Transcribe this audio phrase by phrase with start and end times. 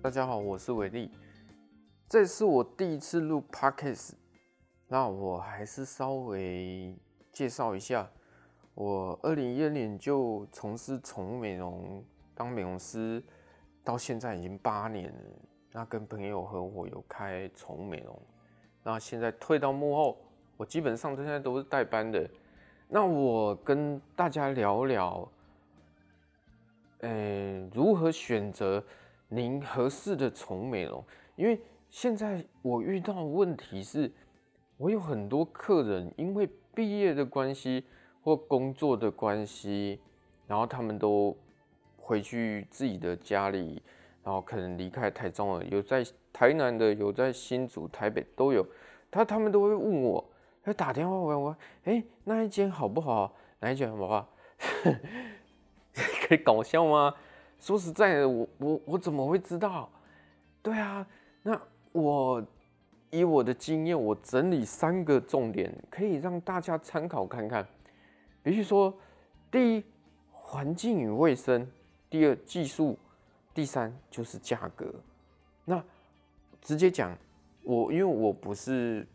[0.00, 1.10] 大家好，我是伟力。
[2.08, 4.12] 这是我第一次录 Podcast，
[4.86, 6.96] 那我还是稍微
[7.32, 8.08] 介绍一下。
[8.74, 13.20] 我二零一二年就从事宠物美容，当美容师，
[13.82, 15.20] 到现在已经八年了。
[15.72, 18.16] 那跟朋友合伙有开宠物美容，
[18.84, 20.16] 那现在退到幕后，
[20.56, 22.24] 我基本上现在都是代班的。
[22.86, 25.28] 那我跟大家聊聊，
[27.00, 28.82] 呃，如何选择
[29.28, 31.04] 您合适的宠物美容？
[31.36, 31.60] 因为
[31.90, 34.10] 现在我遇到问题是，
[34.76, 37.84] 我有很多客人因为毕业的关系
[38.22, 40.00] 或工作的关系，
[40.46, 41.36] 然后他们都
[41.96, 43.82] 回去自己的家里，
[44.24, 48.66] 然后可能离开台中了，有在台南的，有在新竹、台北都有，
[49.10, 50.24] 他他们都会问我。
[50.62, 53.34] 他打电话问我，哎、那一间好不好？
[53.60, 54.28] 哪一间好不好？
[56.28, 57.14] 可以搞笑吗？
[57.58, 59.90] 说实在的，我我我怎么会知道？
[60.62, 61.06] 对啊，
[61.42, 61.60] 那
[61.92, 62.44] 我
[63.10, 67.66] 以我的经验，我整理三个重点，可以让大家参考看看。
[68.42, 68.96] 比如说，
[69.50, 69.84] 第一，
[70.30, 71.66] 环境与卫生；
[72.08, 72.96] 第二，技术；
[73.54, 74.92] 第三，就是价格。
[75.64, 75.82] 那
[76.60, 77.16] 直接讲，
[77.62, 79.06] 我因为我不是。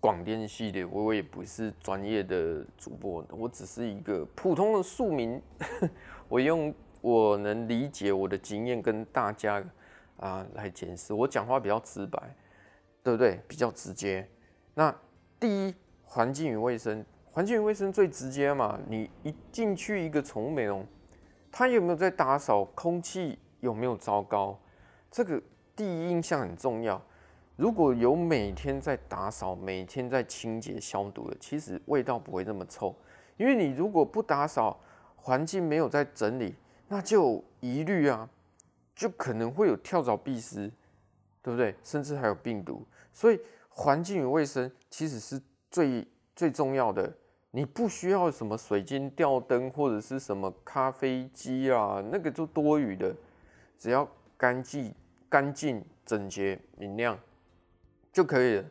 [0.00, 5.40] 广电系的，我我也不是专业的主播，我只是一个普通的庶民。
[6.28, 9.62] 我用我能理解我的经验跟大家
[10.16, 11.12] 啊来解释。
[11.12, 12.18] 我讲话比较直白，
[13.02, 13.38] 对不对？
[13.46, 14.26] 比较直接。
[14.72, 14.94] 那
[15.38, 18.78] 第一，环境与卫生，环境与卫生最直接嘛。
[18.88, 20.86] 你一进去一个宠物美容，
[21.50, 22.64] 它有没有在打扫？
[22.64, 24.58] 空气有没有糟糕？
[25.10, 25.42] 这个
[25.76, 27.02] 第一印象很重要。
[27.56, 32.96] 如果有每天在打扫、每天在清洁消毒的，其实味道不会那么臭。
[33.36, 34.80] 因为你如果不打扫，
[35.16, 36.54] 环境没有在整理，
[36.92, 38.28] 那就疑虑啊，
[38.94, 40.70] 就可能会有跳蚤、蜱丝，
[41.40, 41.74] 对不对？
[41.82, 42.86] 甚至还有病毒。
[43.14, 47.10] 所以环境与卫生其实是最最重要的。
[47.50, 53.16] 你不需要什么水晶吊灯或者是什么咖啡机啊，那个就多余的。
[53.78, 54.94] 只要干净、
[55.30, 57.18] 干净、整洁、明亮。
[58.12, 58.64] 就可以了。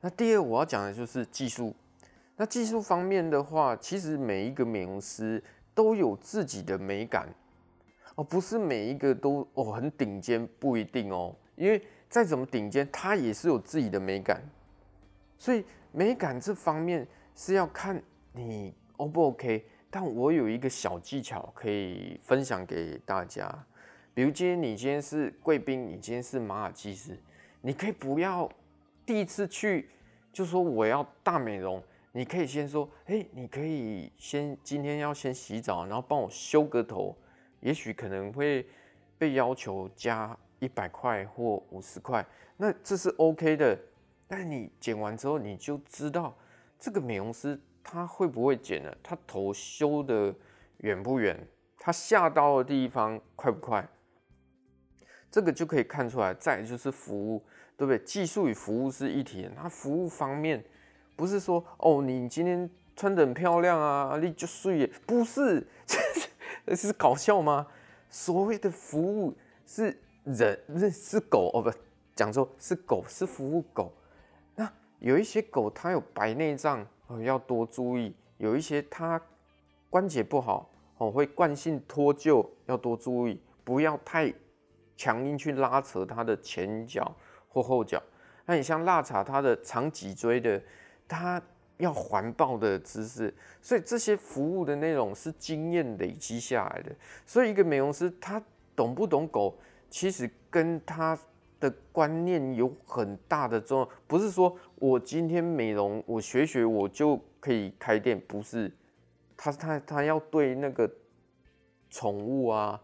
[0.00, 1.76] 那第二我要讲的就是技术。
[2.38, 7.28] 那技术方面的话，其实每一个美容师都有自己的美感
[8.18, 11.32] 哦，不是每一个都哦很顶尖，不一定哦。
[11.54, 14.42] 因为再怎么顶尖，它也是有自己的美感。
[15.38, 17.06] 所以美感这方面
[17.36, 18.02] 是要看
[18.32, 19.64] 你 O 不 OK。
[19.88, 23.48] 但我有一个小技巧可以分享给大家。
[24.12, 27.16] 比如今天你今天是贵宾，你今天是马尔济斯，
[27.60, 28.50] 你可以不要。
[29.06, 29.88] 第一次去
[30.32, 31.80] 就说我要大美容，
[32.10, 37.16] 你可以先说，哎，你可以先今天要先洗澡，然后帮我修个头，
[37.60, 38.66] 也许可能会
[39.16, 42.24] 被要求加一百块或五十块，
[42.56, 43.78] 那这是 OK 的。
[44.26, 46.36] 但你剪完之后，你就知道
[46.78, 50.34] 这个美容师他会不会剪了，他头修的
[50.78, 51.38] 远不远，
[51.78, 53.88] 他下刀的地方快不快，
[55.30, 56.34] 这个就可以看出来。
[56.34, 57.44] 再就是服务。
[57.78, 57.98] 对不对？
[58.00, 59.52] 技术与服务是一体的。
[59.54, 60.60] 它服务方面
[61.14, 65.64] 不是说哦，你今天穿得很漂亮啊，你就睡耶，不是，
[66.70, 67.66] 这是搞笑吗？
[68.08, 69.36] 所谓的服务
[69.66, 71.70] 是人，不是狗哦，不，
[72.14, 73.92] 讲错，是狗，是服务狗。
[74.54, 79.20] 那有一些狗它有白内障哦，要多注意；有一些它
[79.90, 84.32] 关节不好哦，会惯性脱臼，要多注意，不要太
[84.96, 87.14] 强硬去拉扯它的前脚。
[87.50, 88.00] 或后脚，
[88.44, 90.62] 那你像腊茶它的长脊椎的，
[91.08, 91.42] 它
[91.78, 96.94] 要环抱的姿势，所以这些服务的内容是经验累积下来的。
[97.24, 98.40] 所以一个美容师他
[98.76, 99.56] 懂不懂狗，
[99.88, 101.18] 其实跟他
[101.58, 103.88] 的观念有很大的重要。
[104.06, 108.70] 不是说我今天美容我学学我就可以开店，不是。
[109.36, 110.90] 他他他要对那个
[111.90, 112.80] 宠物啊，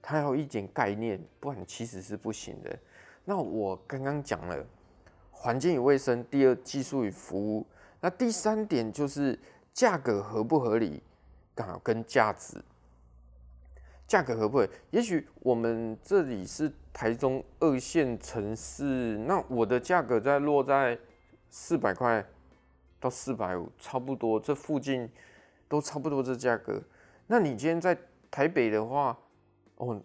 [0.00, 2.78] 他要一点概念，不然其实是不行的。
[3.24, 4.64] 那我刚刚讲了
[5.32, 7.66] 环境与卫生，第二技术与服务，
[8.00, 9.38] 那第三点就是
[9.72, 11.02] 价格合不合理，
[11.54, 12.62] 刚好跟价值，
[14.06, 14.70] 价格合不合理？
[14.90, 20.98] 也许我们这里是台中二线城市，那我的价格在落在
[21.50, 22.24] 四百块
[23.00, 25.10] 到四百五，差不多，这附近
[25.68, 26.82] 都差不多这价格。
[27.26, 27.96] 那你今天在
[28.30, 29.18] 台北的话，
[29.76, 30.00] 哦，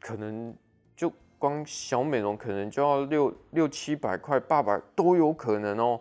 [0.00, 0.54] 可能
[0.96, 1.12] 就。
[1.40, 6.00] 光小美容可能就要六六七百块，八百都有可能哦。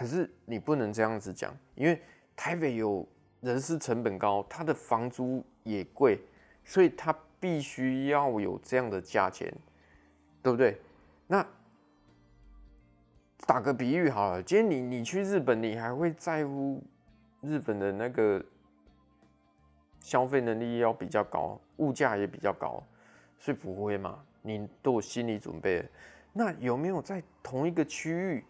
[0.00, 2.00] 可是你不能这样子讲，因为
[2.34, 3.06] 台北有
[3.42, 6.18] 人事成本高，它的房租也贵，
[6.64, 9.54] 所以它必须要有这样的价钱，
[10.42, 10.80] 对不对？
[11.26, 11.46] 那
[13.46, 16.82] 打个比喻好了，今天你你去日本，你还会在乎
[17.42, 18.42] 日本的那个
[20.00, 22.82] 消费能力要比较高，物价也比较高，
[23.38, 24.24] 所以不会嘛？
[24.40, 25.86] 你都有心理准备。
[26.32, 28.42] 那有没有在同一个区域？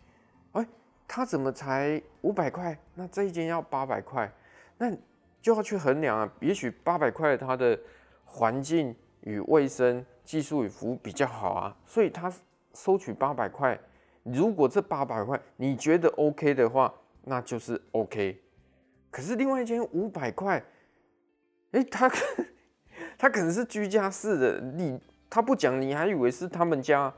[0.53, 0.67] 哎，
[1.13, 2.79] 他怎么才五百块？
[2.95, 4.33] 那这一间要八百块，
[4.79, 4.97] 那
[5.43, 6.33] 就要去衡量啊。
[6.39, 7.77] 也许八百块它的
[8.25, 12.33] 环境与卫生、技术与服务比较好啊，所以他
[12.75, 13.77] 收取八百块。
[14.23, 18.41] 如果这八百块你觉得 OK 的话，那就是 OK。
[19.11, 20.63] 可是另外一间五百块，
[21.73, 22.09] 哎，他
[23.19, 24.97] 他可能是居家式的，你
[25.29, 27.13] 他不讲，你还以为是他们家。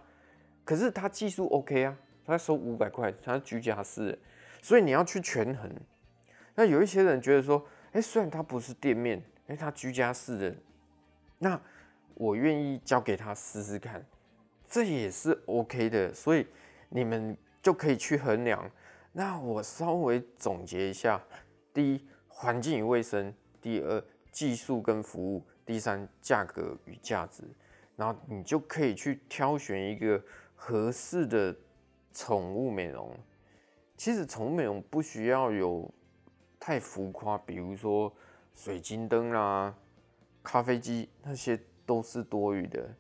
[0.64, 1.94] 可是他技术 OK 啊，
[2.24, 4.19] 他收五百块，他居家式，
[4.62, 5.70] 所以你要去权衡。
[6.54, 10.56] 那有一些人觉得说，哎，虽然他不是店面，哎，他居家式人，
[11.38, 11.60] 那
[12.14, 14.04] 我愿意交给他试试看，
[14.69, 16.14] 这也是 OK 的。
[16.14, 16.46] 所以
[16.88, 18.70] 你们就可以去衡量。
[19.12, 21.22] 那我稍微总结一下：
[21.75, 27.42] 第一，环境与卫生；第二，技术跟服务；第三，价格与价值。
[27.96, 30.22] 然后你就可以去挑选一个。
[30.64, 31.52] 合适的
[32.12, 33.11] 宠物美容，
[33.97, 35.93] 其实宠物美容不需要有
[36.61, 38.12] 太浮夸，比如说
[38.55, 39.75] 水晶灯啦、
[40.43, 42.94] 咖啡机，那些都是多余的。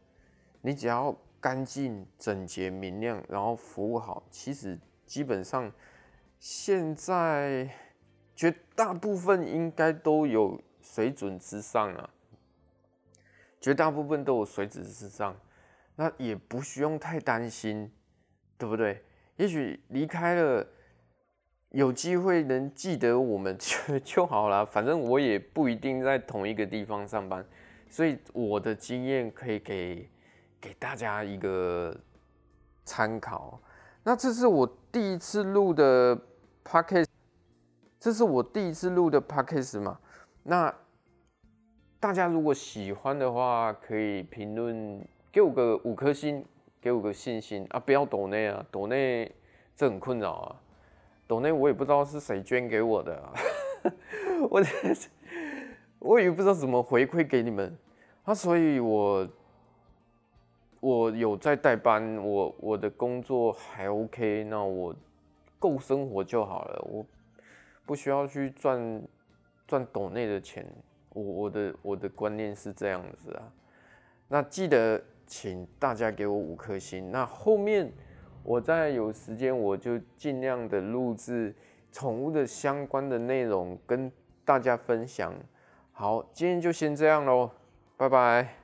[0.60, 5.70] 你只要干净、整洁、明亮，然后服务好，其实基本上
[6.38, 7.68] 现在
[8.34, 12.10] 绝大部分应该都有水准之上啊，
[13.60, 15.36] 绝大部分都有水准之上。
[15.94, 17.92] 那也不需要太担心，
[18.62, 19.02] 对不对？
[19.38, 20.64] 也许离开了，
[21.70, 24.64] 有机会能记得我们 就就好了。
[24.64, 27.44] 反正我也不一定在同一个地方上班，
[27.90, 30.08] 所以我的经验可以给
[30.60, 31.92] 给大家一个
[32.84, 33.60] 参考。
[34.04, 36.16] 那这是我第一次录的
[36.64, 37.06] podcast，
[37.98, 39.98] 这是我第一次录的 podcast 嘛？
[40.44, 40.72] 那
[41.98, 45.04] 大家如果喜欢的话，可以评论。
[45.32, 46.44] 给我个五颗星，
[46.82, 47.78] 给我个信心啊！
[47.78, 49.30] 不要抖内啊，抖内
[49.76, 50.60] 这很困扰啊。
[51.28, 53.32] 抖内我也不知道是谁捐给我的，啊，
[54.50, 54.60] 我
[56.00, 57.78] 我也不知道怎么回馈给你们
[58.24, 58.34] 啊。
[58.34, 59.28] 所以我
[60.80, 64.92] 我有在代班，我我的工作还 OK，那我
[65.60, 67.06] 够生活就好了，我
[67.86, 69.02] 不需要去赚
[69.68, 70.66] 赚抖内的钱。
[71.10, 73.52] 我我的我的观念是这样子啊，
[74.26, 75.00] 那记得。
[75.34, 77.10] 请大家给我五颗星。
[77.10, 77.90] 那后面
[78.42, 81.54] 我再有时间，我就尽量的录制
[81.90, 84.12] 宠物的相关的内容跟
[84.44, 85.32] 大家分享。
[85.90, 87.50] 好，今天就先这样喽，
[87.96, 88.61] 拜拜。